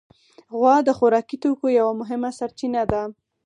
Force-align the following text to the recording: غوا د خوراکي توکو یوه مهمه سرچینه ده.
غوا 0.57 0.75
د 0.87 0.89
خوراکي 0.97 1.37
توکو 1.43 1.67
یوه 1.79 1.93
مهمه 2.01 2.29
سرچینه 2.39 2.81
ده. 2.91 3.01